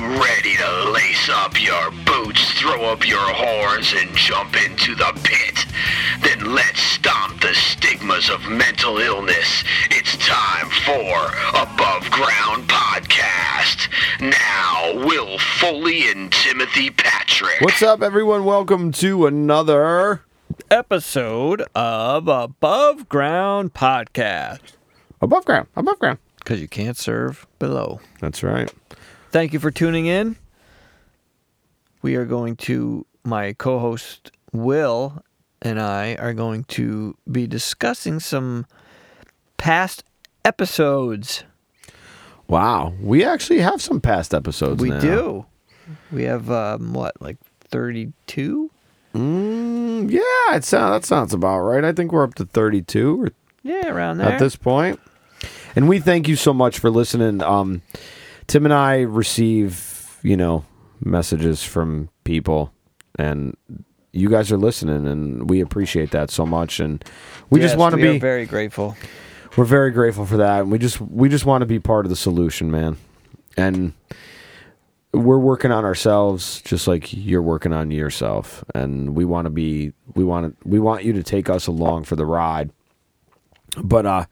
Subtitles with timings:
[0.00, 5.66] ready to lace up your boots, throw up your horns, and jump into the pit?
[6.22, 9.62] Then let's stomp the stigmas of mental illness.
[9.90, 13.88] It's time for Above Ground Podcast.
[14.20, 17.60] Now, Will Foley and Timothy Patrick.
[17.60, 18.44] What's up, everyone?
[18.44, 20.22] Welcome to another
[20.70, 24.60] episode of Above Ground Podcast.
[25.20, 25.68] above ground.
[25.76, 26.18] Above ground.
[26.38, 28.00] Because you can't serve below.
[28.20, 28.72] That's right.
[29.30, 30.36] Thank you for tuning in.
[32.02, 35.22] We are going to, my co host Will
[35.62, 38.66] and I are going to be discussing some
[39.56, 40.04] past
[40.44, 41.44] episodes.
[42.48, 44.82] Wow, we actually have some past episodes.
[44.82, 45.00] We now.
[45.00, 45.46] do.
[46.10, 47.36] We have, um, what, like
[47.68, 48.70] 32?
[49.14, 51.84] Mm, yeah, it sound, that sounds about right.
[51.84, 53.30] I think we're up to thirty-two or
[53.64, 54.28] Yeah, around there.
[54.28, 55.00] at this point.
[55.74, 57.42] And we thank you so much for listening.
[57.42, 57.82] Um,
[58.50, 60.64] Tim and I receive, you know,
[61.04, 62.72] messages from people,
[63.16, 63.56] and
[64.12, 66.80] you guys are listening, and we appreciate that so much.
[66.80, 67.04] And
[67.48, 68.96] we just want to be very grateful.
[69.56, 72.10] we're very grateful for that and we just we just want to be part of
[72.10, 72.96] the solution man
[73.56, 73.92] and
[75.12, 79.92] we're working on ourselves just like you're working on yourself and we want to be
[80.14, 82.70] we want to we want you to take us along for the ride
[83.82, 84.24] but uh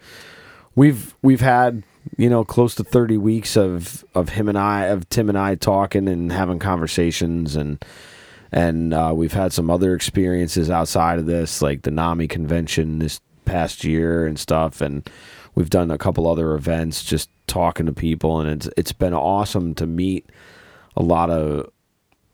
[0.76, 1.82] we've we've had
[2.16, 5.54] you know close to 30 weeks of of him and I of Tim and I
[5.54, 7.84] talking and having conversations and
[8.50, 13.20] and uh, we've had some other experiences outside of this like the NAMI convention this
[13.44, 14.80] past year and stuff.
[14.80, 15.08] And
[15.54, 18.40] we've done a couple other events just talking to people.
[18.40, 20.30] And it's it's been awesome to meet
[20.96, 21.70] a lot of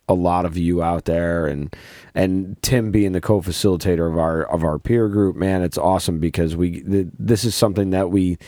[0.07, 1.47] a lot of you out there.
[1.47, 1.75] And
[2.15, 6.55] and Tim being the co-facilitator of our of our peer group man it's awesome because
[6.55, 8.39] we th- this is something that we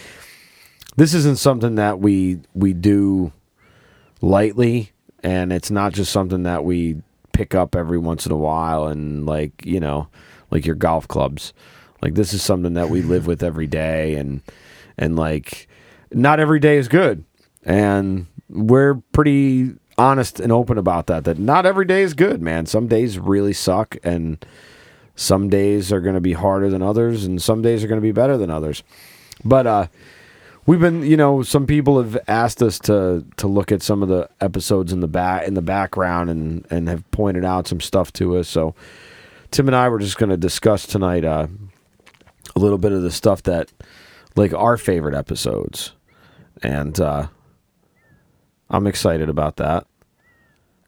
[0.97, 3.33] this isn't something that we we do
[4.21, 8.87] lightly and it's not just something that we pick up every once in a while
[8.87, 10.09] and like you know
[10.51, 11.53] like your golf clubs.
[12.03, 14.43] Like this is something that we live with every day and
[14.97, 15.69] and like
[16.13, 17.25] not every day is good.
[17.65, 22.67] And we're pretty honest and open about that that not every day is good man.
[22.67, 24.45] Some days really suck and
[25.15, 28.07] some days are going to be harder than others and some days are going to
[28.07, 28.83] be better than others.
[29.45, 29.87] But uh
[30.67, 34.09] we've been you know some people have asked us to to look at some of
[34.09, 38.13] the episodes in the back in the background and and have pointed out some stuff
[38.15, 38.49] to us.
[38.49, 38.75] So
[39.53, 41.47] tim and i were just going to discuss tonight uh
[42.55, 43.71] a little bit of the stuff that
[44.35, 45.93] like our favorite episodes.
[46.63, 47.29] And uh
[48.69, 49.87] i'm excited about that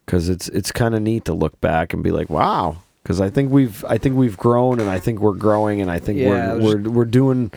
[0.05, 2.77] because it's it's kind of neat to look back and be like wow.
[3.03, 5.99] Because i think we've i think we've grown and i think we're growing and i
[5.99, 7.51] think Yeah, we're, we're we're doing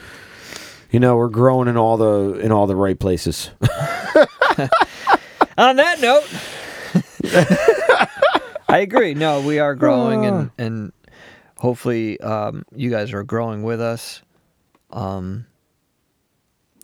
[0.93, 3.51] you know we're growing in all the in all the right places
[5.59, 6.25] On that note,
[8.69, 9.13] I agree.
[9.13, 10.93] No, we are growing, and and
[11.59, 14.23] hopefully, um, you guys are growing with us.
[14.91, 15.47] Um,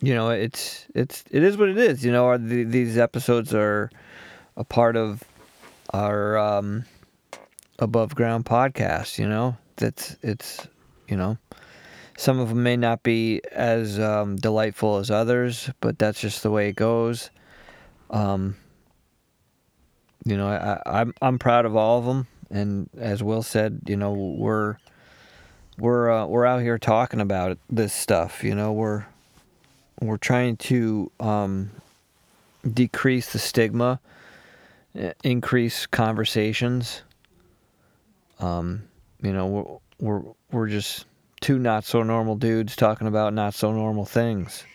[0.01, 2.05] you know, it's it's it is what it is.
[2.05, 3.89] You know, our, the, these episodes are
[4.55, 5.23] a part of
[5.91, 6.85] our um,
[7.79, 9.17] above ground podcast.
[9.17, 10.67] You know, that's it's
[11.07, 11.37] you know.
[12.19, 16.51] Some of them may not be as um, delightful as others, but that's just the
[16.51, 17.29] way it goes.
[18.09, 18.57] Um,
[20.25, 23.95] you know, I, I'm I'm proud of all of them, and as Will said, you
[23.95, 24.75] know, we're
[25.77, 28.43] we're uh, we're out here talking about it, this stuff.
[28.43, 29.05] You know, we're
[30.01, 31.71] we're trying to um,
[32.69, 34.01] decrease the stigma,
[35.23, 37.01] increase conversations.
[38.41, 38.83] Um,
[39.23, 41.05] you know, we're we're we're just
[41.41, 44.65] two not so normal dudes talking about not so normal things.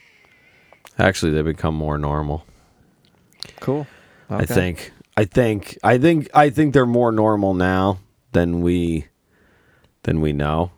[0.99, 2.45] actually they become more normal
[3.61, 3.87] Cool.
[4.31, 4.91] I think.
[5.19, 5.77] I think.
[5.85, 6.31] I think.
[6.33, 7.99] I think they're more normal now
[8.33, 9.07] than we
[10.05, 10.71] than we know.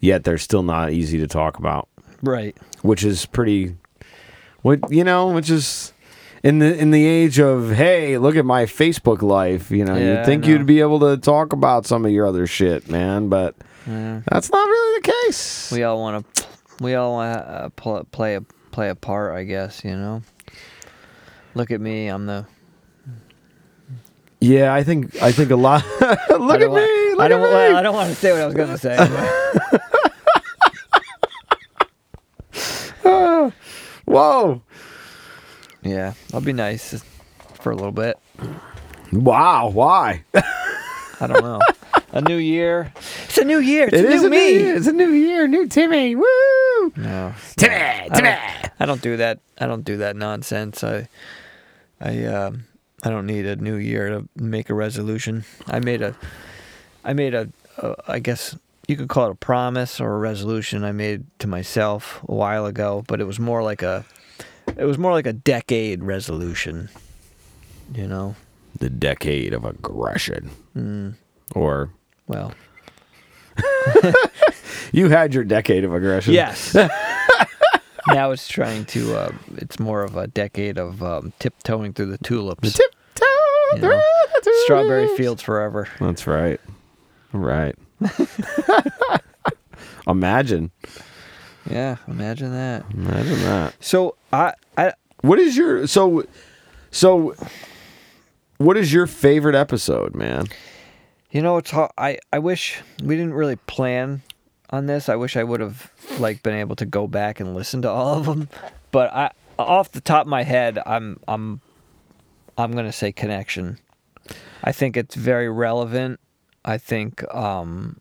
[0.00, 1.88] Yet they're still not easy to talk about,
[2.22, 2.54] Right.
[2.82, 3.76] which is pretty.
[4.60, 5.94] What you know, which is
[6.46, 9.70] in the in the age of hey, look at my Facebook life.
[9.70, 10.50] You know, Yeah, you'd I think know.
[10.50, 13.54] you'd be able to talk about some of your other shit, man, but
[13.86, 14.20] Yeah.
[14.30, 15.70] that's not really the case.
[15.72, 16.44] We all want to.
[16.80, 19.82] We all want to uh, pl- play a play a part, I guess.
[19.84, 20.22] You know.
[21.54, 22.08] Look at me.
[22.08, 22.46] I'm the.
[24.40, 25.20] yeah, I think.
[25.22, 25.84] I think a lot.
[26.00, 26.66] look I at me.
[26.66, 26.80] don't wa-
[27.16, 27.42] Look I don't.
[27.42, 27.76] at me.
[27.78, 28.96] I don't want to say what I was going to say.
[28.96, 29.82] but-
[34.06, 34.62] Whoa.
[35.86, 37.02] Yeah, I'll be nice
[37.60, 38.18] for a little bit.
[39.12, 39.68] Wow.
[39.68, 40.24] Why?
[41.20, 41.60] I don't know.
[42.12, 42.92] a new year.
[43.24, 43.84] It's a new year.
[43.86, 44.36] It's It a is new a me.
[44.54, 44.76] New year.
[44.76, 46.14] It's a new year, new Timmy.
[46.14, 46.24] Woo!
[46.96, 48.22] No, Timmy, I Timmy.
[48.22, 49.38] don't, I don't do that.
[49.58, 50.84] I don't do that nonsense.
[50.84, 51.08] I,
[52.00, 52.64] I, um,
[53.02, 55.44] I don't need a new year to make a resolution.
[55.66, 56.14] I made a,
[57.04, 57.48] I made a,
[57.78, 58.56] a I guess
[58.88, 62.66] you could call it a promise or a resolution I made to myself a while
[62.66, 64.04] ago, but it was more like a,
[64.76, 66.88] it was more like a decade resolution.
[67.94, 68.34] You know,
[68.78, 70.50] The decade of aggression.
[70.76, 71.14] Mm.
[71.54, 71.90] Or
[72.26, 72.52] well,
[74.92, 76.34] you had your decade of aggression.
[76.34, 76.74] yes.
[78.08, 79.16] now it's trying to.
[79.16, 82.72] Uh, it's more of a decade of um, tiptoeing through the tulips.
[82.72, 83.26] Tiptoe
[83.74, 84.02] You know,
[84.42, 85.88] through the Strawberry fields forever.
[86.00, 86.60] That's right.
[87.32, 87.76] Right.
[90.06, 90.70] Imagine.
[91.70, 92.84] Yeah, imagine that.
[92.92, 93.74] Imagine that.
[93.80, 94.92] So I, I
[95.22, 96.24] What is your so
[96.90, 97.34] so
[98.58, 100.46] what is your favorite episode, man?
[101.30, 101.90] You know, it's hard.
[101.98, 104.22] I I wish we didn't really plan
[104.70, 105.08] on this.
[105.08, 108.18] I wish I would have like been able to go back and listen to all
[108.18, 108.48] of them.
[108.92, 111.60] But I, off the top of my head, I'm I'm
[112.56, 113.78] I'm gonna say connection.
[114.64, 116.18] I think it's very relevant.
[116.64, 117.98] I think, um,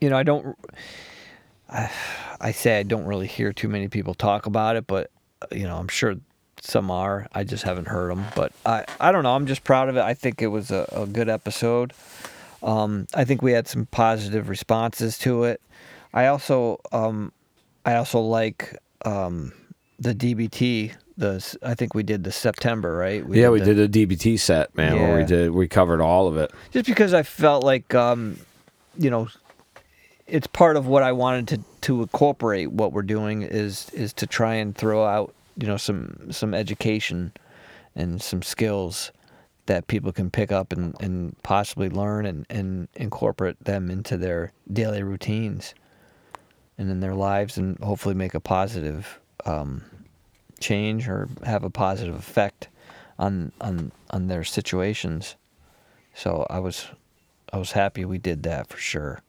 [0.00, 0.56] you know, I don't.
[1.68, 1.90] I,
[2.40, 5.10] I say I don't really hear too many people talk about it, but
[5.52, 6.16] you know, I'm sure
[6.60, 7.28] some are.
[7.32, 8.24] I just haven't heard them.
[8.34, 9.34] But I, I don't know.
[9.34, 10.02] I'm just proud of it.
[10.02, 11.92] I think it was a, a good episode.
[12.62, 15.60] Um, I think we had some positive responses to it.
[16.12, 17.32] I also, um,
[17.86, 19.52] I also like um,
[19.98, 20.92] the DBT.
[21.16, 23.22] The I think we did the September right.
[23.30, 26.36] yeah, we the- did a DBT set, man, where we did we covered all of
[26.36, 26.50] it.
[26.70, 28.38] just because I felt like um,
[28.98, 29.28] you know
[30.30, 34.26] it's part of what I wanted to to incorporate what we're doing is is to
[34.26, 37.32] try and throw out you know some some education
[37.94, 39.12] and some skills
[39.66, 44.52] that people can pick up and, and possibly learn and, and incorporate them into their
[44.72, 45.74] daily routines
[46.76, 49.84] and in their lives and hopefully make a positive um,
[50.58, 52.68] change or have a positive effect
[53.18, 55.36] on on on their situations.
[56.14, 56.86] So I was
[57.52, 59.20] I was happy we did that for sure.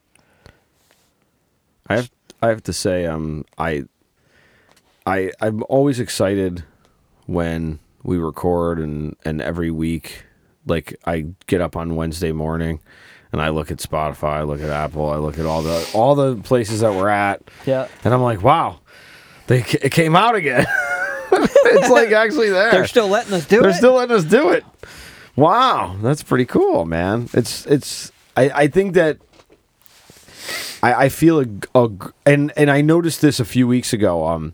[1.92, 2.12] I have
[2.42, 3.84] I have to say, um, I
[5.06, 6.64] I I'm always excited
[7.26, 10.24] when we record and and every week,
[10.66, 12.80] like I get up on Wednesday morning
[13.32, 16.16] and I look at Spotify, I look at Apple, I look at all the all
[16.16, 17.88] the places that we're at, Yeah.
[18.04, 18.80] and I'm like, wow,
[19.48, 20.66] they it came out again.
[21.32, 22.72] it's like actually there.
[22.72, 23.64] They're still letting us do it.
[23.64, 24.66] They're still letting us do it.
[25.36, 27.30] Wow, that's pretty cool, man.
[27.34, 28.12] It's it's.
[28.36, 29.18] I I think that.
[30.82, 31.46] I I feel a,
[31.76, 31.90] a
[32.26, 34.28] and and I noticed this a few weeks ago.
[34.28, 34.54] Um,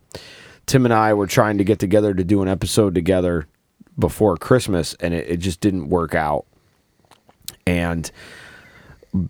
[0.66, 3.48] Tim and I were trying to get together to do an episode together
[3.98, 6.46] before Christmas, and it, it just didn't work out.
[7.66, 8.12] And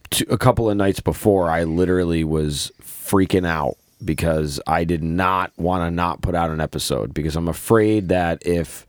[0.10, 5.52] t- a couple of nights before, I literally was freaking out because I did not
[5.58, 8.86] want to not put out an episode because I'm afraid that if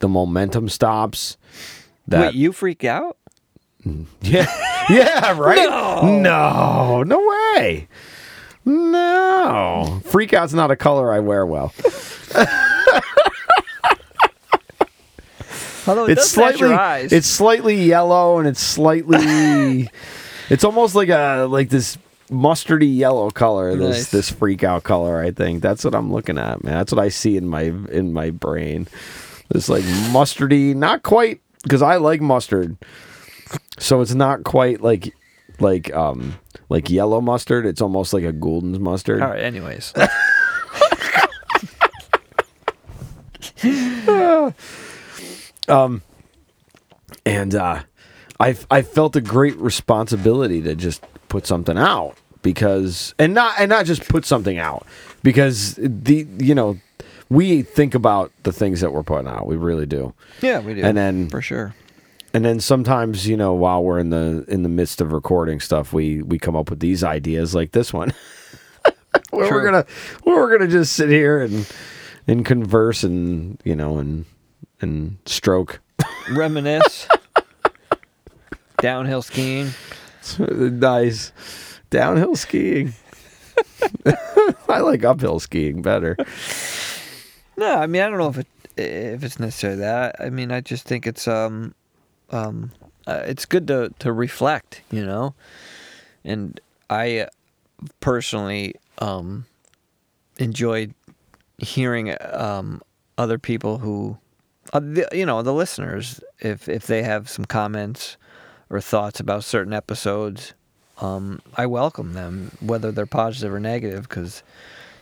[0.00, 1.36] the momentum stops,
[2.08, 3.16] that Wait, you freak out?
[4.20, 4.46] yeah,
[4.90, 5.68] yeah, right?
[5.68, 7.41] No, no, no way.
[8.64, 11.72] No, freak out's not a color I wear well.
[15.86, 16.70] Although it It's slightly,
[17.10, 19.88] it's slightly yellow, and it's slightly,
[20.48, 21.98] it's almost like a like this
[22.30, 23.74] mustardy yellow color.
[23.76, 24.10] This Nice.
[24.10, 25.20] this freak out color.
[25.20, 26.74] I think that's what I'm looking at, man.
[26.74, 28.86] That's what I see in my in my brain.
[29.48, 29.82] This like
[30.12, 32.76] mustardy, not quite because I like mustard,
[33.80, 35.12] so it's not quite like
[35.60, 36.34] like um
[36.68, 37.66] like yellow mustard.
[37.66, 39.22] It's almost like a Gulden's mustard.
[39.22, 39.42] All right.
[39.42, 39.92] Anyways,
[45.68, 46.02] um,
[47.24, 47.82] and uh,
[48.40, 53.68] I I felt a great responsibility to just put something out because and not and
[53.68, 54.86] not just put something out
[55.22, 56.78] because the you know
[57.30, 60.82] we think about the things that we're putting out we really do yeah, we do.
[60.82, 61.74] And then- for sure.
[62.34, 65.92] And then sometimes you know while we're in the in the midst of recording stuff
[65.92, 68.12] we we come up with these ideas like this one
[69.30, 69.84] where we're gonna
[70.24, 71.70] where we're gonna just sit here and
[72.26, 74.24] and converse and you know and
[74.80, 75.80] and stroke
[76.30, 77.08] Reminisce.
[78.78, 79.72] Downhill skiing.
[80.38, 81.32] nice
[81.90, 82.94] downhill skiing.
[84.68, 86.16] I like uphill skiing better.
[87.56, 88.46] No, I mean I don't know if it
[88.76, 90.16] if it's necessarily that.
[90.18, 91.74] I mean I just think it's um
[92.32, 92.72] um
[93.06, 95.34] uh, it's good to to reflect, you know.
[96.24, 97.26] And I uh,
[98.00, 99.46] personally um
[100.38, 100.94] enjoyed
[101.58, 102.82] hearing um
[103.18, 104.18] other people who
[104.72, 108.16] uh, the, you know the listeners if if they have some comments
[108.70, 110.54] or thoughts about certain episodes
[110.98, 114.42] um I welcome them whether they're positive or negative cuz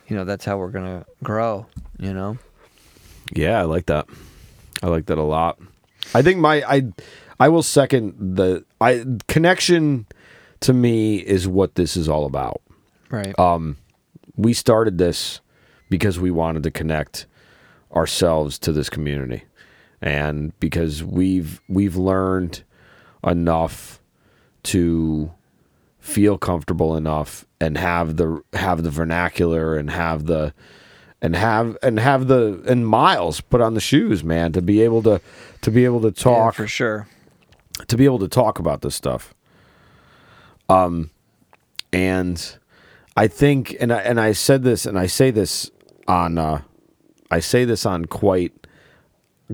[0.08, 1.66] you know that's how we're to grow,
[1.98, 2.36] you know.
[3.32, 4.06] Yeah, I like that.
[4.82, 5.58] I like that a lot.
[6.14, 6.82] I think my I
[7.38, 10.06] I will second the I connection
[10.60, 12.60] to me is what this is all about.
[13.10, 13.38] Right.
[13.38, 13.76] Um
[14.36, 15.40] We started this
[15.88, 17.26] because we wanted to connect
[17.94, 19.42] ourselves to this community
[20.00, 22.62] and because we've we've learned
[23.24, 24.00] enough
[24.62, 25.30] to
[25.98, 30.54] feel comfortable enough and have the have the vernacular and have the
[31.22, 35.02] and have and have the and miles put on the shoes man to be able
[35.02, 35.20] to
[35.62, 37.08] to be able to Yeah, talk for sure.
[37.88, 39.34] to be able to talk about this stuff.
[40.68, 41.10] Um,
[41.92, 42.56] and
[43.16, 45.70] I think, and I and I said this, and I say this
[46.06, 46.62] on, uh,
[47.30, 48.66] I say this on quite,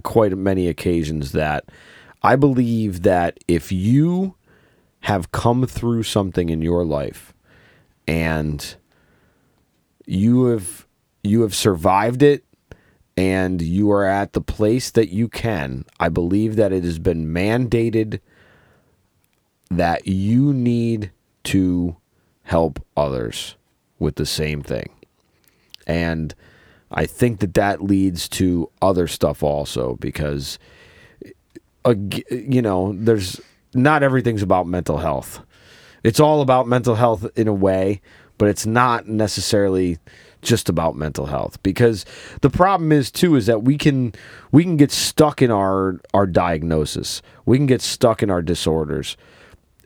[0.02, 1.64] quite many occasions that
[2.22, 4.34] I believe that if you
[5.00, 7.32] have come through something in your life,
[8.06, 8.74] and
[10.06, 10.85] you have
[11.26, 12.44] you have survived it
[13.16, 17.26] and you are at the place that you can, I believe that it has been
[17.26, 18.20] mandated
[19.70, 21.10] that you need
[21.44, 21.96] to
[22.44, 23.56] help others
[23.98, 24.90] with the same thing.
[25.86, 26.34] And
[26.90, 30.58] I think that that leads to other stuff also because
[32.30, 33.40] you know, there's
[33.72, 35.40] not everything's about mental health.
[36.02, 38.00] It's all about mental health in a way,
[38.38, 39.98] but it's not necessarily
[40.46, 42.04] just about mental health because
[42.40, 44.12] the problem is too is that we can
[44.52, 47.20] we can get stuck in our our diagnosis.
[47.44, 49.16] We can get stuck in our disorders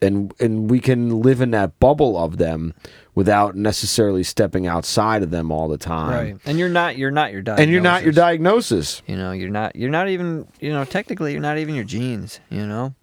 [0.03, 2.75] and and we can live in that bubble of them
[3.15, 6.11] without necessarily stepping outside of them all the time.
[6.11, 6.37] Right.
[6.45, 7.63] And you're not you're not your diagnosis.
[7.63, 9.03] And you're not your diagnosis.
[9.07, 12.41] You know, you're not you're not even you know, technically you're not even your genes,
[12.49, 12.95] you know?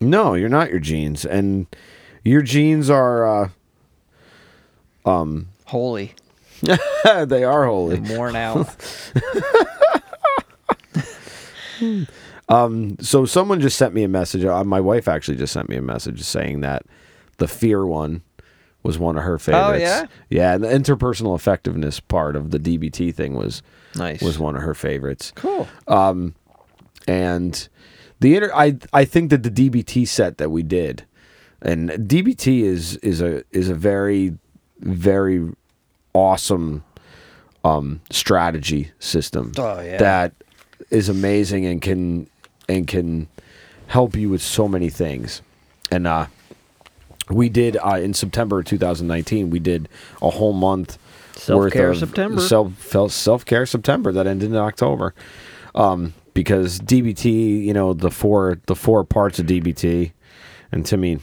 [0.00, 1.66] No, you're not your genes, and
[2.22, 3.48] your genes are uh,
[5.04, 6.14] Holy.
[7.26, 7.96] they are holy.
[7.96, 8.74] and worn out.
[13.00, 14.44] So someone just sent me a message.
[14.44, 16.82] Uh, my wife actually just sent me a message saying that
[17.36, 18.22] the fear one
[18.82, 19.82] was one of her favorites.
[19.82, 20.06] yeah?
[20.30, 20.54] yeah.
[20.54, 23.62] And the interpersonal effectiveness part of the DBT thing was
[23.94, 24.22] nice.
[24.22, 25.32] was one of her favorites.
[25.34, 25.68] cool.
[25.86, 26.34] Um,
[27.06, 27.68] and
[28.20, 31.04] the inter- I I think that the DBT set that we did,
[31.62, 34.36] and DBT is is a is a very
[34.80, 35.48] very
[36.14, 36.84] awesome
[37.64, 39.98] um, strategy system Oh, yeah.
[39.98, 40.32] that
[40.90, 42.28] is amazing and can
[42.68, 43.28] and can
[43.88, 45.42] help you with so many things.
[45.90, 46.26] And uh,
[47.30, 49.50] we did uh, in September 2019.
[49.50, 49.88] We did
[50.22, 50.98] a whole month
[51.48, 52.40] worth Self-care of September.
[52.40, 55.14] self self care September that ended in October.
[55.74, 60.12] Um, because DBT, you know, the four the four parts of DBT.
[60.70, 61.18] And Timmy,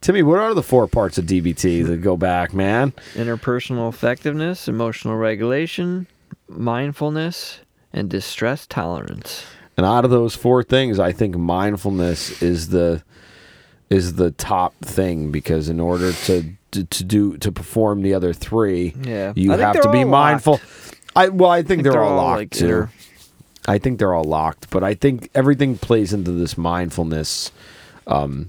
[0.00, 2.92] Timmy, what are the four parts of DBT that go back, man?
[3.14, 6.06] Interpersonal effectiveness, emotional regulation,
[6.48, 7.60] mindfulness,
[7.92, 9.44] and distress tolerance.
[9.76, 13.02] And out of those four things, I think mindfulness is the
[13.88, 18.32] is the top thing because in order to to, to do to perform the other
[18.32, 19.32] three, Yeah.
[19.36, 20.60] you I have to be mindful.
[21.16, 22.64] I well, I think, they're, they're all all, locked like, too.
[22.66, 22.90] inter-
[23.66, 27.52] I think they're all locked, but I think everything plays into this mindfulness
[28.06, 28.48] um,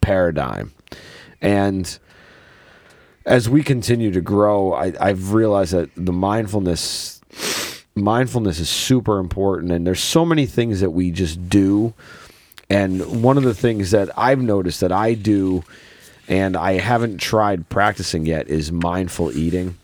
[0.00, 0.72] paradigm,
[1.40, 1.98] and
[3.26, 7.20] as we continue to grow, I, I've realized that the mindfulness
[7.94, 11.92] mindfulness is super important, and there's so many things that we just do,
[12.68, 15.64] and one of the things that I've noticed that I do,
[16.28, 19.76] and I haven't tried practicing yet, is mindful eating.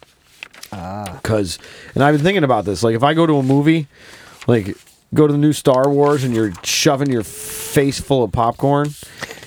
[0.72, 1.18] Ah.
[1.22, 1.58] Because,
[1.94, 2.82] and I've been thinking about this.
[2.82, 3.86] Like, if I go to a movie,
[4.46, 4.76] like
[5.14, 8.90] go to the new Star Wars, and you're shoving your face full of popcorn,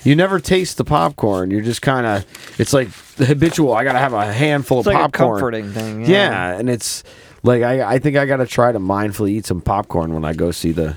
[0.03, 1.51] you never taste the popcorn.
[1.51, 2.25] You're just kind of,
[2.59, 3.73] it's like the habitual.
[3.73, 5.29] I gotta have a handful It's of like popcorn.
[5.29, 6.05] a comforting thing.
[6.05, 7.03] Yeah, and it's
[7.43, 10.33] like I, I think I got to try to mindfully eat some popcorn when I
[10.33, 10.95] go see the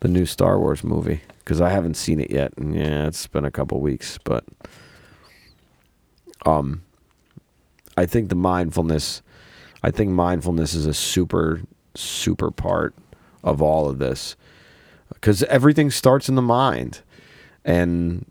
[0.00, 2.52] the new Star Wars movie because I haven't seen it yet.
[2.56, 4.44] And yeah, it's been a couple weeks, but
[6.46, 6.82] um,
[7.96, 9.22] I think the mindfulness,
[9.82, 11.60] I think mindfulness is a super
[11.96, 12.94] super part
[13.44, 14.34] of all of this
[15.12, 17.02] because everything starts in the mind,
[17.64, 18.26] and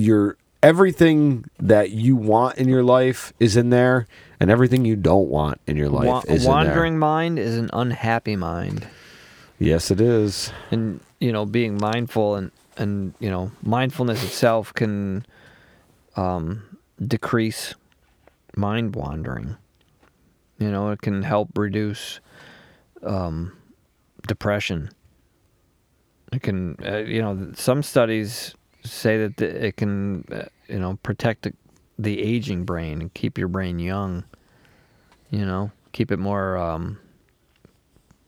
[0.00, 4.06] your everything that you want in your life is in there,
[4.38, 7.56] and everything you don't want in your life Wa- is a in wandering mind is
[7.56, 8.86] an unhappy mind.
[9.58, 10.52] Yes, it is.
[10.70, 15.24] and you know being mindful and and you know mindfulness itself can
[16.16, 17.74] um, decrease
[18.56, 19.56] mind wandering
[20.58, 22.20] you know it can help reduce
[23.02, 23.56] um,
[24.26, 24.90] depression
[26.32, 30.98] it can uh, you know some studies say that th- it can uh, you know
[31.02, 31.54] protect the-
[31.98, 34.24] the aging brain and keep your brain young
[35.30, 36.98] you know keep it more um,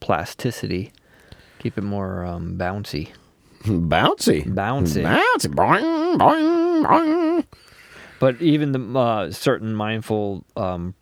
[0.01, 0.93] plasticity.
[1.61, 3.11] Keep it more um, bouncy.
[3.63, 4.45] Bouncy.
[4.45, 5.03] Bouncy.
[5.05, 5.55] Bouncy.
[5.55, 7.45] Boing, boing, boing.
[8.19, 10.95] But even the uh, certain mindful, um,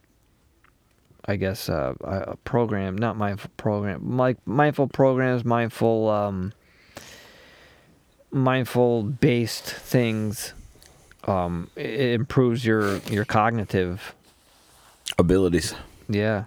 [1.25, 6.53] I guess, uh, uh, program, not mindful program, like mindful programs, mindful, um,
[8.31, 10.55] mindful based things,
[11.25, 14.15] um, it improves your your cognitive,
[15.19, 15.75] Abilities.
[16.09, 16.45] yeah.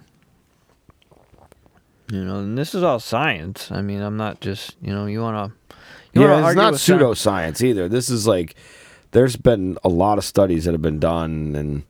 [2.12, 3.72] You know, and this is all science.
[3.72, 5.76] I mean, I'm not just, you know, you want to.
[6.20, 7.90] Yeah, it's not pseudoscience either.
[7.90, 8.56] This is like
[9.12, 11.84] there's been a lot of studies that have been done and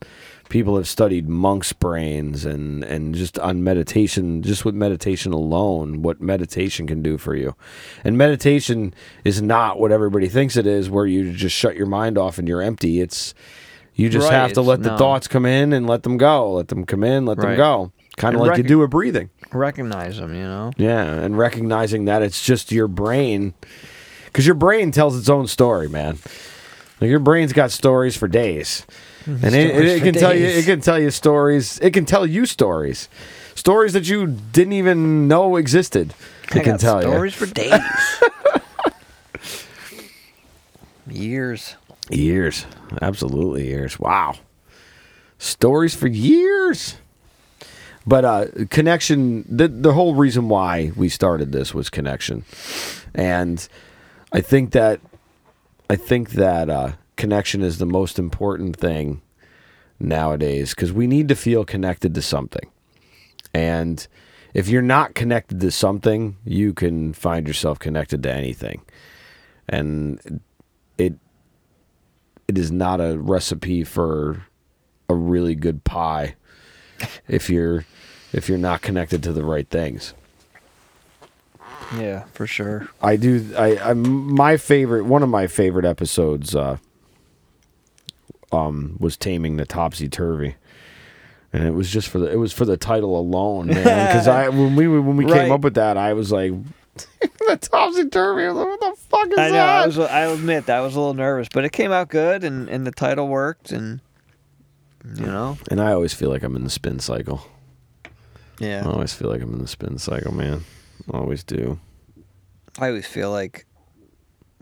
[0.53, 6.21] people have studied monks' brains and and just on meditation, just with meditation alone, what
[6.21, 7.55] meditation can do for you.
[8.03, 8.93] And meditation
[9.25, 12.47] is not what everybody thinks it is where you just shut your mind off and
[12.47, 13.01] you're empty.
[13.01, 13.33] It's
[13.95, 14.97] you just Right, have to let the no.
[14.97, 16.51] thoughts come in and let them go.
[16.53, 17.91] Let them come in, let them go.
[18.15, 19.31] Kind of like you do with breathing.
[19.51, 20.71] recognize them, you know?
[20.77, 23.55] Yeah, and recognizing that it's just your brain,
[24.25, 26.19] because your brain tells its own story, man.
[27.01, 28.85] Like your brain's got stories for days,
[29.25, 31.79] and it, it, it can tell you it can tell you stories.
[31.79, 33.09] It can tell you stories,
[33.55, 36.13] stories that you didn't even know existed.
[36.51, 37.79] It I can tell stories for days.
[41.09, 41.75] Years.
[42.09, 42.65] years,
[43.01, 43.99] absolutely years.
[43.99, 44.35] Wow,
[45.37, 46.95] stories for years.
[48.05, 49.45] But uh, connection.
[49.49, 52.45] The the whole reason why we started this was connection,
[53.13, 53.67] and
[54.31, 54.99] I think that
[55.89, 59.21] I think that uh, connection is the most important thing
[59.99, 62.69] nowadays because we need to feel connected to something,
[63.53, 64.07] and
[64.53, 68.81] if you're not connected to something, you can find yourself connected to anything,
[69.67, 70.41] and
[70.97, 71.15] it
[72.47, 74.45] it is not a recipe for
[75.09, 76.35] a really good pie
[77.27, 77.85] if you're
[78.31, 80.13] if you're not connected to the right things.
[81.97, 82.89] Yeah, for sure.
[83.01, 83.53] I do.
[83.57, 86.77] I, I my favorite one of my favorite episodes uh,
[88.53, 90.55] um, was taming the topsy turvy,
[91.51, 93.83] and it was just for the it was for the title alone, man.
[94.07, 95.43] Because I when we when we Right.
[95.43, 96.51] came up with that, I was like,
[96.95, 98.47] the topsy turvy.
[98.53, 99.53] What the fuck is I know.
[99.53, 99.83] that?
[99.83, 99.99] I was.
[99.99, 102.85] I'll admit that I was a little nervous, but it came out good, and and
[102.85, 103.99] the title worked, and
[105.15, 107.45] you know, and I always feel like I'm in the spin cycle.
[108.59, 110.63] Yeah, I always feel like I'm in the spin cycle, man.
[111.11, 111.79] Always do.
[112.79, 113.65] I always feel like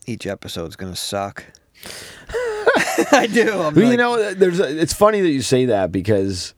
[0.08, 1.44] each episode's gonna suck.
[3.12, 3.62] I do.
[3.62, 6.54] I'm you like- know, there's a, it's funny that you say that because,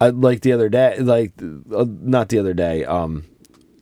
[0.00, 3.24] I, like the other day, like uh, not the other day, um,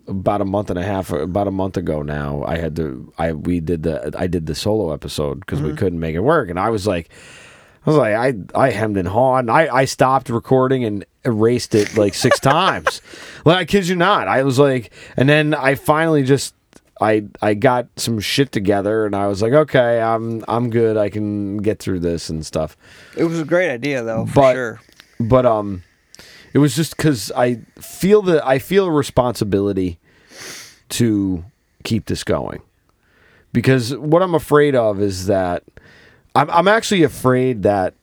[0.08, 3.32] about a month and a half, about a month ago now, I had to, I
[3.32, 6.58] we did the, I did the solo episode because we couldn't make it work, and
[6.60, 7.08] I was like,
[7.84, 8.34] I was like, I
[8.66, 13.02] I hemmed and hawed, and I I stopped recording and erased it like six times.
[13.44, 16.54] Like I kid you not, I was like, and then I finally just.
[17.00, 20.96] I I got some shit together and I was like, okay, I'm I'm good.
[20.96, 22.76] I can get through this and stuff.
[23.16, 24.80] it was a great idea though, for But- sure.
[25.18, 25.82] But um,
[26.52, 29.98] it was just because I feel that I feel a responsibility
[30.90, 31.44] to
[31.84, 32.60] keep this going.
[33.52, 35.62] Because what I'm afraid of is that
[36.34, 37.94] I'm I'm actually afraid that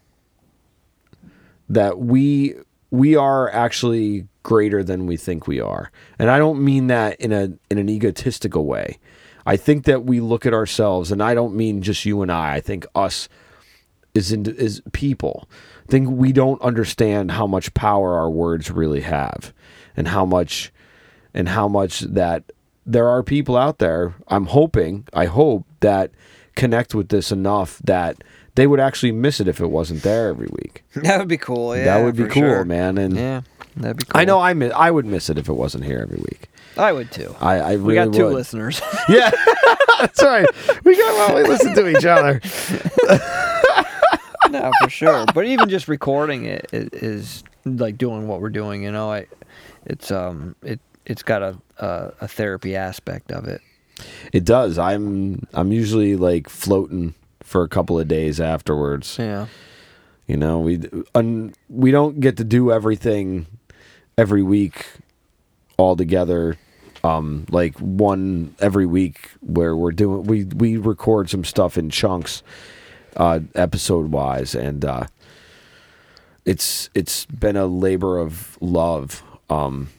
[1.69, 2.55] that we
[2.91, 5.91] we are actually greater than we think we are.
[6.19, 8.99] And I don't mean that in a in an egotistical way.
[9.45, 12.55] I think that we look at ourselves and I don't mean just you and I.
[12.55, 13.27] I think us
[14.13, 15.49] is in, is people.
[15.87, 19.53] I think we don't understand how much power our words really have,
[19.97, 20.71] and how much,
[21.33, 22.51] and how much that
[22.85, 24.15] there are people out there.
[24.27, 26.11] I'm hoping, I hope that
[26.55, 28.23] connect with this enough that
[28.55, 30.83] they would actually miss it if it wasn't there every week.
[30.93, 31.75] That would be cool.
[31.75, 32.65] Yeah, that would be cool, sure.
[32.65, 32.97] man.
[32.97, 33.41] And Yeah,
[33.77, 34.21] that'd be cool.
[34.21, 36.49] I know I miss, I would miss it if it wasn't here every week.
[36.77, 37.35] I would too.
[37.39, 38.33] I, I really we got two would.
[38.33, 38.81] listeners.
[39.09, 39.31] Yeah,
[39.99, 40.45] that's right.
[40.83, 42.41] We got well, we listen to each other.
[44.49, 45.25] no, for sure.
[45.33, 48.83] But even just recording it is is like doing what we're doing.
[48.83, 49.27] You know, I,
[49.85, 53.61] it's um, it it's got a a, a therapy aspect of it.
[54.31, 54.77] It does.
[54.77, 59.17] I'm I'm usually like floating for a couple of days afterwards.
[59.19, 59.47] Yeah.
[60.27, 60.79] You know, we
[61.13, 63.45] un, we don't get to do everything
[64.17, 64.85] every week
[65.77, 66.57] all together.
[67.03, 72.43] Um, like one every week where we're doing we we record some stuff in chunks,
[73.17, 75.07] uh, episode wise, and uh,
[76.45, 79.89] it's it's been a labor of love, um,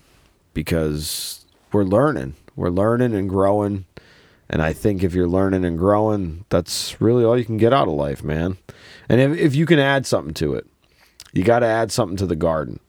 [0.54, 3.84] because we're learning, we're learning and growing,
[4.48, 7.88] and I think if you're learning and growing, that's really all you can get out
[7.88, 8.56] of life, man.
[9.10, 10.66] And if, if you can add something to it,
[11.34, 12.80] you got to add something to the garden.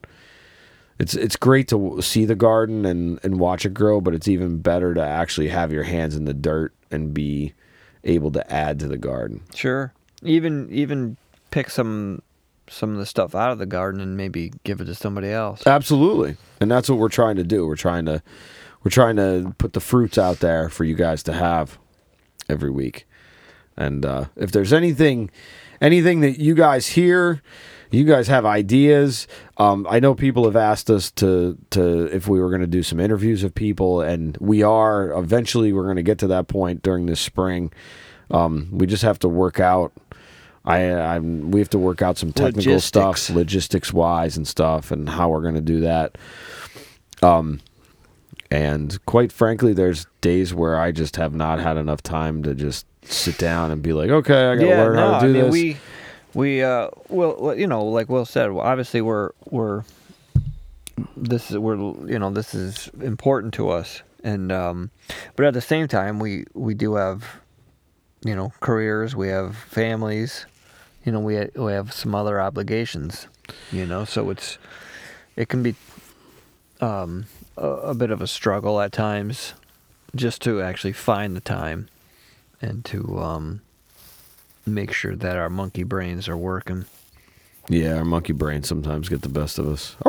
[0.99, 4.59] It's it's great to see the garden and and watch it grow, but it's even
[4.59, 7.53] better to actually have your hands in the dirt and be
[8.03, 9.41] able to add to the garden.
[9.53, 9.93] Sure.
[10.23, 11.17] Even even
[11.51, 12.21] pick some
[12.67, 15.65] some of the stuff out of the garden and maybe give it to somebody else.
[15.67, 16.37] Absolutely.
[16.59, 17.67] And that's what we're trying to do.
[17.67, 18.23] We're trying to
[18.83, 21.77] we're trying to put the fruits out there for you guys to have
[22.47, 23.05] every week.
[23.75, 25.29] And uh, if there's anything
[25.81, 27.41] anything that you guys hear,
[27.95, 29.27] you guys have ideas.
[29.57, 32.83] Um, I know people have asked us to to if we were going to do
[32.83, 35.11] some interviews of people, and we are.
[35.17, 37.71] Eventually, we're going to get to that point during this spring.
[38.31, 39.93] Um, we just have to work out.
[40.65, 41.51] I, I'm.
[41.51, 43.35] We have to work out some technical stuff, Logistics.
[43.35, 46.17] logistics wise, and stuff, and how we're going to do that.
[47.21, 47.61] Um,
[48.51, 52.85] and quite frankly, there's days where I just have not had enough time to just
[53.03, 55.29] sit down and be like, okay, I got to yeah, learn no, how to do
[55.29, 55.51] I mean this.
[55.51, 55.77] we
[56.35, 59.83] we uh well you know like Will said obviously we're we're
[61.17, 64.03] this is we're you know this is important to us.
[64.23, 64.91] And um
[65.35, 67.23] but at the same time we we do have
[68.23, 70.45] you know careers we have families
[71.05, 73.27] you know we we have some other obligations
[73.71, 74.57] you know so it's
[75.35, 75.75] it can be
[76.81, 79.53] um a, a bit of a struggle at times
[80.15, 81.87] just to actually find the time
[82.61, 83.61] and to um
[84.65, 86.85] make sure that our monkey brains are working.
[87.69, 89.95] yeah, our monkey brains sometimes get the best of us.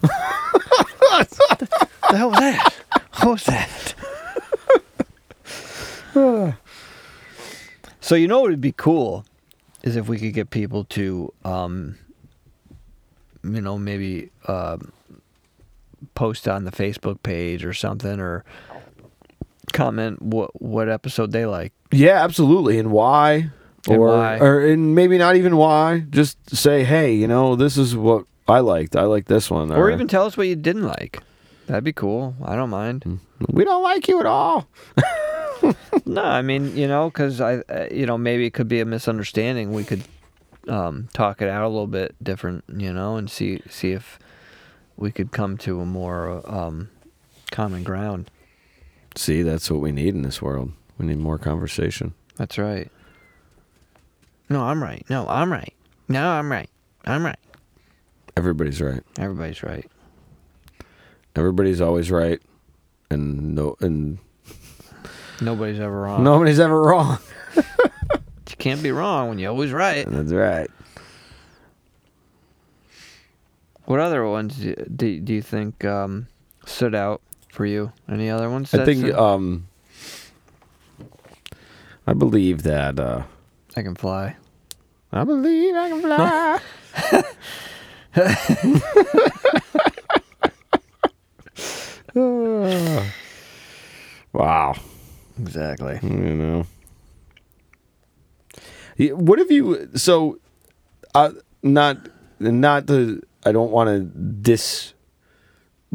[0.00, 2.74] what The hell was that?
[3.20, 3.94] What was that?
[8.00, 9.24] so you know what would be cool
[9.82, 11.96] is if we could get people to, um,
[13.42, 14.92] you know, maybe um
[16.14, 18.44] post on the Facebook page or something, or
[19.74, 21.72] comment what what episode they like.
[21.92, 22.78] Yeah, absolutely.
[22.78, 23.50] And why?
[23.86, 24.38] And or why.
[24.38, 26.06] or and maybe not even why.
[26.08, 28.96] Just say, hey, you know, this is what I liked.
[28.96, 29.70] I like this one.
[29.70, 31.20] Or even tell us what you didn't like.
[31.66, 32.34] That'd be cool.
[32.42, 33.20] I don't mind.
[33.48, 34.68] we don't like you at all.
[36.06, 38.84] No, I mean, you know, because I, uh, you know, maybe it could be a
[38.84, 39.72] misunderstanding.
[39.72, 40.02] We could
[40.68, 44.18] um, talk it out a little bit different, you know, and see see if
[44.96, 46.90] we could come to a more um,
[47.50, 48.30] common ground.
[49.16, 50.72] See, that's what we need in this world.
[50.98, 52.14] We need more conversation.
[52.36, 52.90] That's right.
[54.48, 55.04] No, I'm right.
[55.08, 55.72] No, I'm right.
[56.08, 56.68] No, I'm right.
[57.04, 57.38] I'm right.
[58.36, 59.02] Everybody's right.
[59.18, 59.88] Everybody's right.
[61.36, 62.40] Everybody's always right,
[63.10, 64.18] and no, and
[65.40, 66.22] Nobody's ever wrong.
[66.22, 67.18] nobody's ever wrong.
[67.56, 70.06] you can't be wrong when you're always right.
[70.08, 70.70] That's right.
[73.86, 76.28] What other ones do, do, do you think um,
[76.66, 77.20] stood out
[77.54, 77.92] for you?
[78.10, 78.74] Any other ones?
[78.74, 79.68] I think stood- um
[82.06, 83.22] I believe that uh
[83.76, 84.36] I can fly.
[85.12, 86.60] I believe I can fly.
[94.32, 94.74] wow,
[95.40, 95.98] Exactly.
[96.02, 96.66] you know.
[99.16, 100.38] What have you so
[101.14, 101.30] uh
[101.62, 101.98] not
[102.38, 104.93] not the I don't want to dis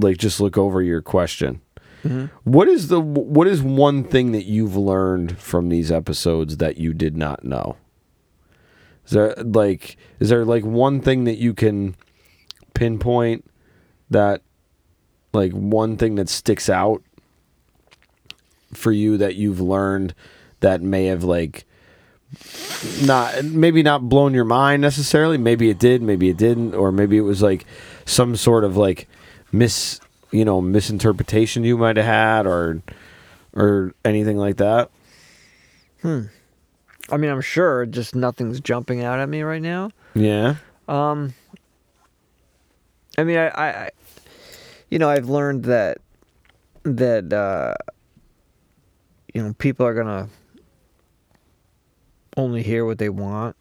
[0.04, 1.62] like just look over your question.
[2.04, 2.26] Mm-hmm.
[2.50, 6.94] What is the what is one thing that you've learned from these episodes that you
[6.94, 7.76] did not know?
[9.06, 11.96] Is there like is there like one thing that you can
[12.74, 13.46] pinpoint
[14.10, 14.42] that
[15.34, 17.04] like one thing that sticks out
[18.74, 20.14] for you that you've learned
[20.62, 21.66] that may have like
[23.04, 27.18] not maybe not blown your mind necessarily maybe it did maybe it didn't or maybe
[27.18, 27.66] it was like
[28.06, 29.08] some sort of like
[29.52, 30.00] mis
[30.32, 32.82] you know misinterpretation you might have had or
[33.54, 34.90] or anything like that
[36.02, 36.24] Hmm.
[37.12, 39.90] I mean, I'm sure just nothing's jumping out at me right now.
[40.14, 40.56] yeah
[40.88, 41.34] Um,
[43.18, 43.90] I mean, I, I, I
[44.90, 45.98] you know, I've learned that
[46.84, 47.74] that uh,
[49.34, 50.30] you know people are gonna
[52.38, 53.56] only hear what they want.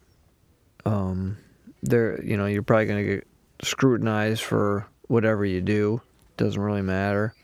[0.84, 1.38] Um,
[1.82, 3.26] they're you know you're probably gonna get
[3.62, 6.00] scrutinized for whatever you do.
[6.36, 7.34] Doesn't really matter.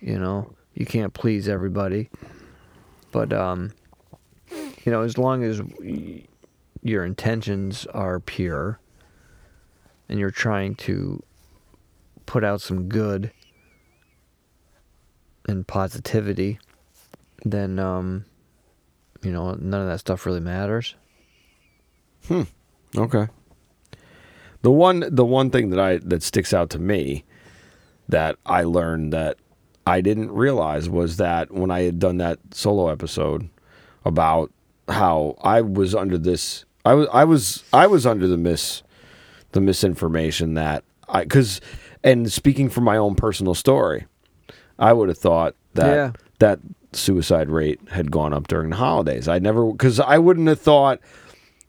[0.00, 2.10] You know, you can't please everybody.
[3.12, 3.72] But um,
[4.50, 6.24] you know, as long as y-
[6.82, 8.80] your intentions are pure
[10.08, 11.22] and you're trying to
[12.26, 13.30] put out some good
[15.48, 16.58] and positivity,
[17.44, 18.24] then um,
[19.22, 20.94] you know none of that stuff really matters.
[22.26, 22.42] Hmm.
[22.96, 23.28] Okay.
[24.62, 27.24] The one the one thing that I that sticks out to me
[28.08, 29.38] that I learned that
[29.86, 33.48] I didn't realize was that when I had done that solo episode
[34.04, 34.50] about
[34.88, 38.82] how I was under this I was I was I was under the mis
[39.52, 41.60] the misinformation that I because
[42.04, 44.06] and speaking from my own personal story,
[44.78, 46.12] I would have thought that Yeah.
[46.38, 46.60] that
[46.92, 49.26] suicide rate had gone up during the holidays.
[49.28, 51.00] I never because I wouldn't have thought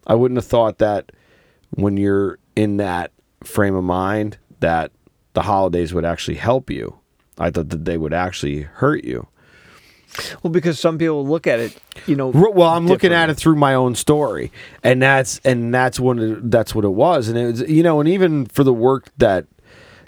[0.05, 1.11] I wouldn't have thought that
[1.75, 3.11] when you're in that
[3.43, 4.91] frame of mind that
[5.33, 6.99] the holidays would actually help you.
[7.37, 9.27] I thought that they would actually hurt you.
[10.43, 12.27] Well, because some people look at it, you know.
[12.27, 14.51] Well, I'm looking at it through my own story,
[14.83, 17.99] and that's and that's what it, that's what it was, and it was you know,
[17.99, 19.47] and even for the work that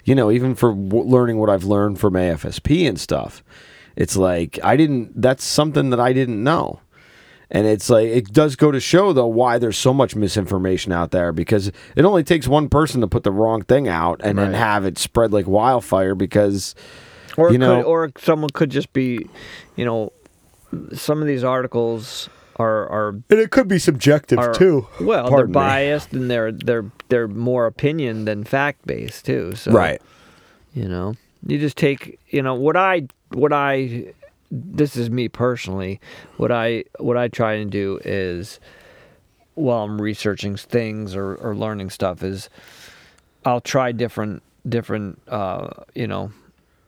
[0.04, 3.42] you know, even for w- learning what I've learned from AFSP and stuff,
[3.96, 5.20] it's like I didn't.
[5.20, 6.80] That's something that I didn't know,
[7.50, 11.10] and it's like it does go to show though why there's so much misinformation out
[11.10, 14.52] there because it only takes one person to put the wrong thing out and then
[14.52, 16.74] have it spread like wildfire because
[17.36, 19.28] or you know- could, or someone could just be,
[19.76, 20.12] you know,
[20.92, 22.28] some of these articles
[22.58, 24.86] are are and it could be subjective are too.
[25.00, 29.54] well, Pardon they're biased and they're they're they're more opinion than fact based too.
[29.54, 30.00] So right.
[30.74, 31.14] you know,
[31.46, 34.12] you just take you know what I what I
[34.50, 36.00] this is me personally.
[36.36, 38.60] What I what I try and do is
[39.54, 42.48] while I'm researching things or, or learning stuff is
[43.44, 46.32] I'll try different different uh, you know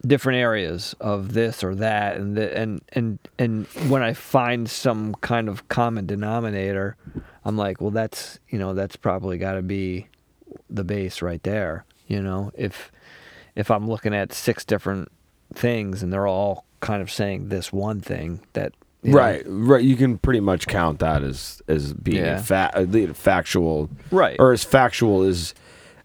[0.06, 5.14] different areas of this or that and the, and and and when I find some
[5.16, 6.96] kind of common denominator
[7.44, 10.06] I'm like well that's you know that's probably got to be
[10.70, 12.92] the base right there you know if
[13.56, 15.10] if I'm looking at six different
[15.52, 19.84] things and they're all kind of saying this one thing that you know, Right, right.
[19.84, 22.42] You can pretty much count that as as being Yeah.
[22.42, 24.36] fa- factual, Right.
[24.38, 25.54] or as factual as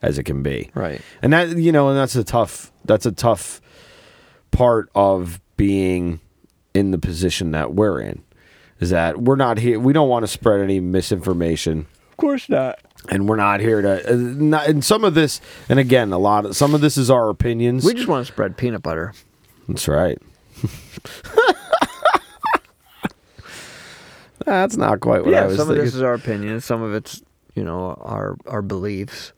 [0.02, 0.70] as it can be.
[0.76, 3.62] right And that you know, and that's a tough that's a tough
[4.52, 6.20] part of being
[6.74, 8.22] in the position that we're in.
[8.80, 9.80] Is that we're not here.
[9.80, 14.12] We don't want to spread any misinformation, of course not and we're not here to.
[14.14, 17.10] Uh, not, and some of this, and again, a lot of some of this is
[17.10, 17.84] our opinions.
[17.86, 19.14] we just want to spread peanut butter
[19.68, 20.18] That's right.
[24.46, 25.80] That's not quite what I yeah, was some thinking.
[25.82, 26.60] of this is our opinion.
[26.62, 27.22] Some of it's
[27.56, 29.32] you know our our beliefs,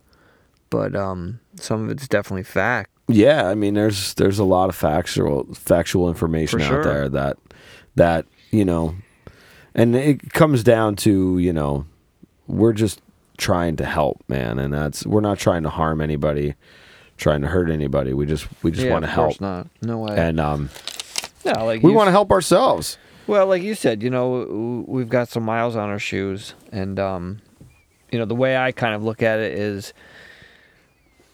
[0.69, 2.89] but um, some of it's definitely fact.
[3.07, 6.83] yeah, I mean, there's there's a lot of factual factual information For out sure.
[6.83, 7.37] there that
[7.95, 8.95] that you know,
[9.75, 11.85] and it comes down to you know,
[12.47, 12.99] we're just
[13.37, 16.55] trying to help, man, and that's we're not trying to harm anybody,
[17.17, 18.13] trying to hurt anybody.
[18.13, 19.67] We just we just yeah, want to help, not.
[19.83, 20.15] No way.
[20.17, 20.69] and um,
[21.45, 22.97] yeah, like we want to help ourselves.
[23.27, 27.41] Well, like you said, you know, we've got some miles on our shoes, and um,
[28.11, 29.93] you know, the way I kind of look at it is,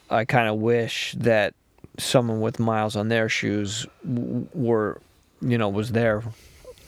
[0.09, 1.53] I kind of wish that
[1.97, 5.01] someone with miles on their shoes were,
[5.41, 6.23] you know, was there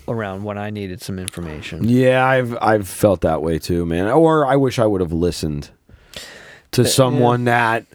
[0.07, 1.87] around when I needed some information.
[1.87, 4.07] Yeah, I've I've felt that way too, man.
[4.07, 5.69] Or I wish I would have listened
[6.71, 7.85] to someone that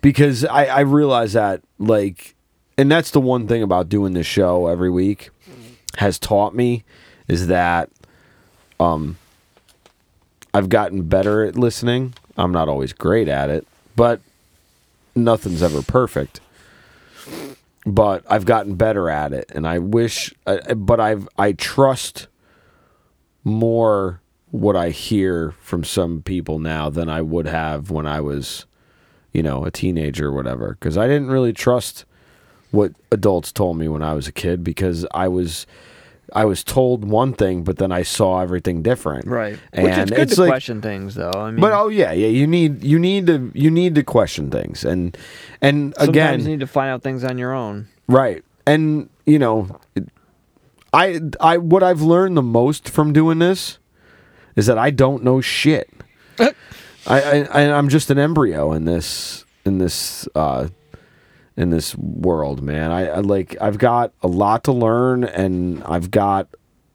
[0.00, 2.35] because I I realize that like
[2.78, 5.30] and that's the one thing about doing this show every week
[5.98, 6.84] has taught me
[7.28, 7.90] is that
[8.78, 9.16] um
[10.56, 12.14] I've gotten better at listening.
[12.38, 14.22] I'm not always great at it, but
[15.14, 16.40] nothing's ever perfect.
[17.84, 20.32] But I've gotten better at it, and I wish.
[20.74, 22.28] But I've I trust
[23.44, 28.64] more what I hear from some people now than I would have when I was,
[29.34, 30.70] you know, a teenager or whatever.
[30.80, 32.06] Because I didn't really trust
[32.70, 35.66] what adults told me when I was a kid because I was.
[36.34, 39.28] I was told one thing, but then I saw everything different.
[39.28, 39.60] Right.
[39.72, 41.30] And Which is good it's to like, question things, though.
[41.30, 42.26] I mean, but oh yeah, yeah.
[42.26, 45.16] You need you need to you need to question things, and
[45.62, 47.86] and sometimes again, you need to find out things on your own.
[48.08, 48.44] Right.
[48.66, 49.78] And you know,
[50.92, 53.78] I I what I've learned the most from doing this
[54.56, 55.88] is that I don't know shit.
[56.40, 56.50] I,
[57.06, 60.68] I I- I'm just an embryo in this in this uh
[61.56, 62.90] in this world, man.
[62.90, 66.48] I, I like I've got a lot to learn and I've got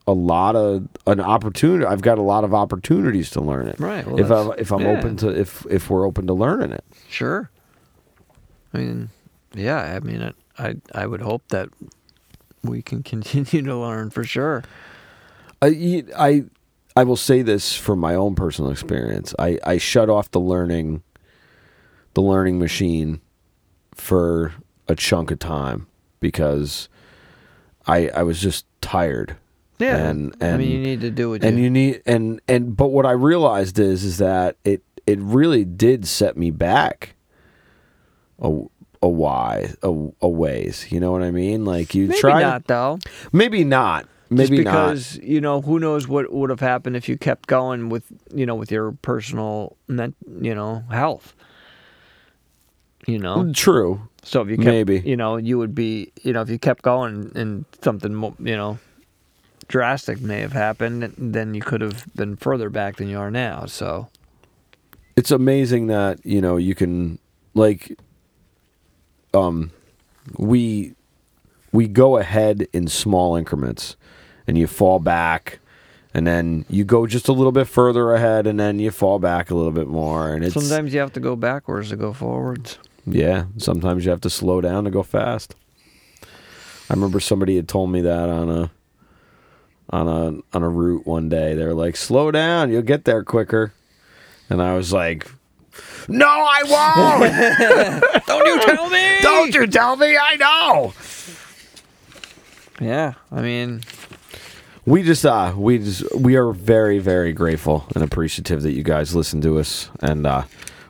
[0.06, 1.84] a lot of an opportunity.
[1.84, 3.78] I've got a lot of opportunities to learn it.
[3.78, 4.98] Right, well, if I if I'm yeah.
[4.98, 6.84] open to if if we're open to learning it.
[7.08, 7.50] Sure.
[8.72, 9.10] I mean,
[9.54, 9.96] yeah.
[9.96, 11.68] I mean, it, I I would hope that
[12.62, 14.62] we can continue to learn for sure.
[15.60, 16.44] I I
[16.96, 19.34] I will say this from my own personal experience.
[19.38, 21.02] I, I shut off the learning
[22.14, 23.20] the learning machine
[24.02, 24.52] for
[24.88, 25.86] a chunk of time
[26.18, 26.88] because
[27.86, 29.36] I I was just tired.
[29.78, 29.96] Yeah.
[29.96, 31.44] And I mean, and- you need to do it.
[31.44, 35.64] And you need and and but what I realized is is that it it really
[35.64, 37.14] did set me back
[38.40, 38.48] a
[39.00, 40.86] a why a, a ways.
[40.90, 41.64] You know what I mean?
[41.64, 42.98] Like you maybe try not though.
[43.32, 44.06] maybe not.
[44.30, 44.72] Maybe Just not.
[44.72, 48.46] because you know who knows what would have happened if you kept going with you
[48.46, 51.34] know with your personal you know health.
[53.06, 54.08] You know, True.
[54.22, 55.00] so if you kept, Maybe.
[55.00, 58.56] you know, you would be, you know, if you kept going and something, mo- you
[58.56, 58.78] know,
[59.66, 63.66] drastic may have happened, then you could have been further back than you are now.
[63.66, 64.08] So
[65.16, 67.18] it's amazing that you know you can
[67.54, 67.98] like
[69.34, 69.70] um
[70.38, 70.94] we
[71.72, 73.96] we go ahead in small increments
[74.46, 75.58] and you fall back
[76.14, 79.50] and then you go just a little bit further ahead and then you fall back
[79.50, 82.78] a little bit more and it's sometimes you have to go backwards to go forwards.
[83.06, 85.54] Yeah sometimes you have to slow down to go fast.
[86.90, 88.70] I remember somebody had told me that on a
[89.90, 91.54] on a on a route one day.
[91.54, 93.72] They were like slow down you'll get there quicker.
[94.50, 95.26] And i was like
[96.08, 98.26] no i won't.
[98.26, 99.18] Don't you tell me?
[99.22, 100.92] Don't you tell me I know.
[102.80, 103.82] Yeah, I mean,
[104.84, 109.14] We just uh we just we are very very grateful and appreciative that you guys
[109.14, 109.88] listen to us.
[110.00, 110.42] And uh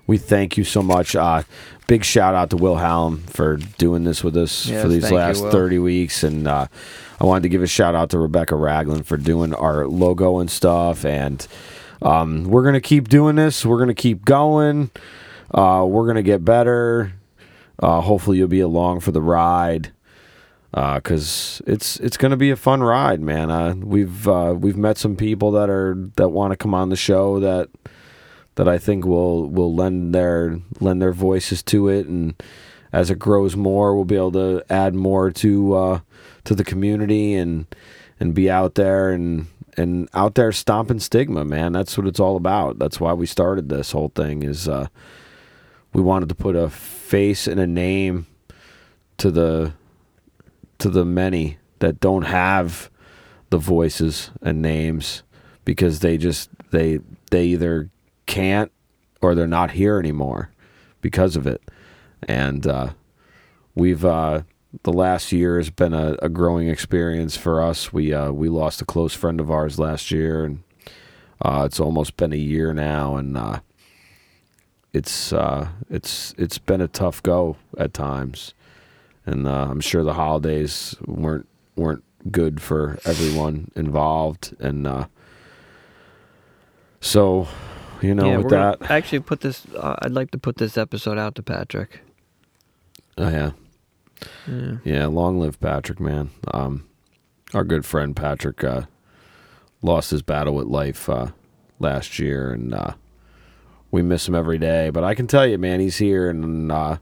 [0.06, 1.14] we thank you so much.
[1.16, 1.42] Uh
[1.86, 5.12] big shout out to Will Hallam for doing this with us Yes, for these thank
[5.12, 6.66] you, last 30 weeks and uh
[7.20, 10.50] I wanted to give a shout out to Rebecca Ragland for doing our logo and
[10.50, 11.46] stuff and
[12.00, 13.64] um we're going to keep doing this.
[13.66, 14.90] We're going to keep going.
[15.52, 17.12] Uh we're going to get better.
[17.78, 19.92] Uh hopefully you'll be along for the ride.
[20.72, 23.50] because it's it's going to be a fun ride, man.
[23.50, 26.96] Uh, we've uh, we've met some people that are that want to come on the
[26.96, 27.68] show that
[28.56, 32.34] that I think will will lend their lend their voices to it, and
[32.92, 36.00] as it grows more, we'll be able to add more to uh,
[36.44, 37.66] to the community and
[38.20, 41.72] and be out there and and out there stomping stigma, man.
[41.72, 42.78] That's what it's all about.
[42.78, 44.42] That's why we started this whole thing.
[44.42, 44.88] Is uh,
[45.92, 48.26] we wanted to put a face and a name
[49.18, 49.72] to the
[50.78, 52.90] to the many that don't have
[53.50, 55.22] the voices and names
[55.64, 56.98] because they just they
[57.30, 57.90] they either
[58.32, 58.72] can't
[59.20, 60.50] or they're not here anymore
[61.02, 61.60] because of it.
[62.26, 62.92] And uh,
[63.74, 64.42] we've uh,
[64.84, 67.92] the last year has been a, a growing experience for us.
[67.92, 70.62] We uh, we lost a close friend of ours last year and
[71.42, 73.60] uh, it's almost been a year now and uh,
[74.94, 78.54] it's uh, it's it's been a tough go at times.
[79.26, 85.06] And I'm sure the holidays weren't weren't good for everyone involved, and
[87.00, 87.46] so
[88.02, 89.64] you know yeah, with gonna that, actually put this.
[89.74, 92.00] Uh, I'd like to put this episode out to Patrick.
[93.18, 93.50] oh, yeah,
[94.48, 94.76] Yeah.
[94.84, 96.30] yeah, long live Patrick, man.
[96.52, 96.86] Um,
[97.54, 98.82] our good friend Patrick uh,
[99.82, 101.28] lost his battle with life uh,
[101.78, 102.94] last year, and uh,
[103.90, 104.90] we miss him every day.
[104.90, 106.96] But I can tell you, man, he's here and uh,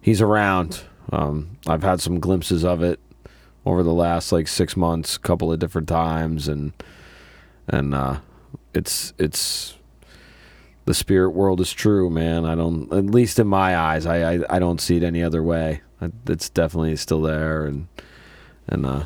[0.00, 0.82] he's around.
[1.12, 2.98] Um, I've had some glimpses of it
[3.64, 6.72] over the last like six months, a couple of different times, and
[7.68, 8.18] and uh,
[8.74, 9.75] it's it's
[10.86, 12.44] the spirit world is true, man.
[12.44, 15.42] I don't, at least in my eyes, I I, I don't see it any other
[15.42, 15.82] way.
[16.00, 17.88] I- It's definitely still there, and
[18.68, 19.04] and uh,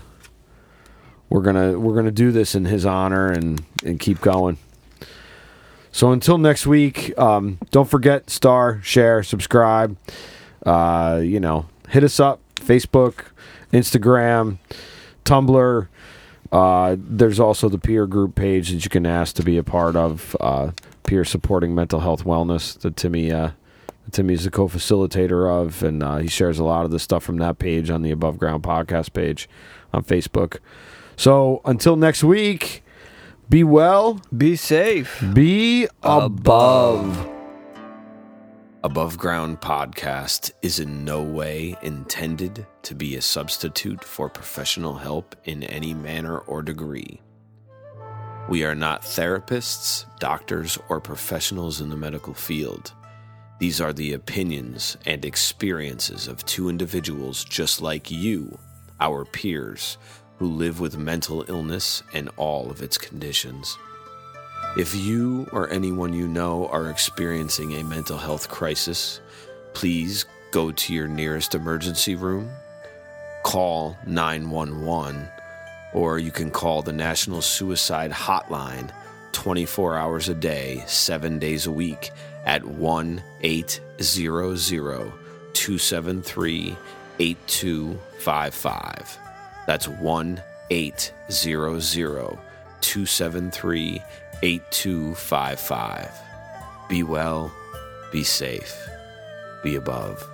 [1.28, 4.58] we're gonna we're gonna do this in his honor and and keep going.
[5.92, 9.96] So until next week, um, don't forget star, share, subscribe.
[10.64, 13.24] Uh, you know, hit us up Facebook,
[13.72, 14.58] Instagram,
[15.24, 15.88] Tumblr.
[16.52, 19.96] Uh, there's also the peer group page that you can ask to be a part
[19.96, 20.36] of.
[20.40, 20.70] Uh,
[21.04, 23.50] peer supporting mental health wellness that Timmy uh,
[24.10, 27.58] Timmy's the co-facilitator of, and uh, he shares a lot of the stuff from that
[27.58, 29.48] page on the Above Ground podcast page
[29.92, 30.58] on Facebook.
[31.16, 32.82] So until next week,
[33.48, 35.22] be well, Be safe.
[35.32, 37.28] be above.
[38.82, 45.36] Above Ground Podcast is in no way intended to be a substitute for professional help
[45.44, 47.20] in any manner or degree.
[48.48, 52.92] We are not therapists, doctors, or professionals in the medical field.
[53.60, 58.58] These are the opinions and experiences of two individuals just like you,
[59.00, 59.98] our peers,
[60.38, 63.76] who live with mental illness and all of its conditions.
[64.76, 69.20] If you or anyone you know are experiencing a mental health crisis,
[69.74, 72.50] please go to your nearest emergency room,
[73.42, 75.28] call 911,
[75.92, 78.90] or you can call the National Suicide Hotline
[79.32, 82.10] 24 hours a day, 7 days a week
[82.44, 85.12] at 1 800
[85.52, 86.76] 273
[87.18, 89.18] 8255.
[89.66, 92.38] That's 1 800
[92.80, 94.02] 273
[94.42, 96.20] 8255.
[96.88, 97.52] Be well,
[98.10, 98.88] be safe,
[99.62, 100.29] be above.